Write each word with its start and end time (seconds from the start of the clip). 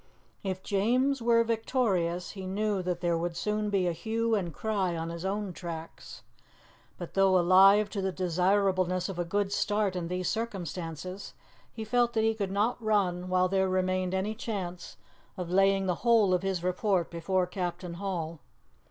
If 0.41 0.63
James 0.63 1.21
were 1.21 1.43
victorious 1.43 2.31
he 2.31 2.47
knew 2.47 2.81
that 2.81 3.01
there 3.01 3.19
would 3.19 3.37
soon 3.37 3.69
be 3.69 3.85
a 3.85 3.91
hue 3.91 4.33
and 4.33 4.51
cry 4.51 4.95
on 4.97 5.09
his 5.09 5.23
own 5.23 5.53
tracks; 5.53 6.23
but 6.97 7.13
though 7.13 7.37
alive 7.37 7.87
to 7.91 8.01
the 8.01 8.11
desirableness 8.11 9.09
of 9.09 9.19
a 9.19 9.23
good 9.23 9.51
start 9.51 9.95
in 9.95 10.07
these 10.07 10.27
circumstances, 10.27 11.35
he 11.71 11.83
felt 11.83 12.13
that 12.13 12.23
he 12.23 12.33
could 12.33 12.51
not 12.51 12.83
run 12.83 13.29
while 13.29 13.47
there 13.47 13.69
remained 13.69 14.15
any 14.15 14.33
chance 14.33 14.97
of 15.37 15.51
laying 15.51 15.85
the 15.85 15.95
whole 16.01 16.33
of 16.33 16.41
his 16.41 16.63
report 16.63 17.11
before 17.11 17.45
Captain 17.45 17.93
Hall. 17.93 18.39